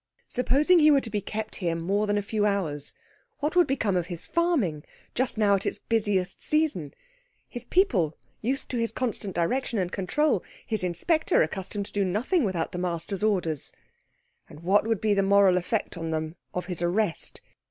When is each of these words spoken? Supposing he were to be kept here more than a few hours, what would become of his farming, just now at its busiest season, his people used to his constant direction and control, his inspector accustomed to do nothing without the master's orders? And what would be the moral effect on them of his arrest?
Supposing 0.27 0.79
he 0.79 0.89
were 0.89 0.99
to 1.01 1.11
be 1.11 1.21
kept 1.21 1.57
here 1.57 1.75
more 1.75 2.07
than 2.07 2.17
a 2.17 2.23
few 2.23 2.43
hours, 2.43 2.91
what 3.37 3.55
would 3.55 3.67
become 3.67 3.95
of 3.95 4.07
his 4.07 4.25
farming, 4.25 4.83
just 5.13 5.37
now 5.37 5.53
at 5.53 5.65
its 5.67 5.77
busiest 5.77 6.41
season, 6.41 6.95
his 7.47 7.65
people 7.65 8.17
used 8.41 8.67
to 8.69 8.77
his 8.79 8.91
constant 8.91 9.35
direction 9.35 9.77
and 9.77 9.91
control, 9.91 10.43
his 10.65 10.83
inspector 10.83 11.43
accustomed 11.43 11.85
to 11.85 11.91
do 11.93 12.03
nothing 12.03 12.43
without 12.43 12.71
the 12.71 12.79
master's 12.79 13.21
orders? 13.21 13.71
And 14.49 14.61
what 14.61 14.87
would 14.87 15.01
be 15.01 15.13
the 15.13 15.21
moral 15.21 15.55
effect 15.55 15.95
on 15.99 16.09
them 16.09 16.35
of 16.51 16.65
his 16.65 16.81
arrest? 16.81 17.41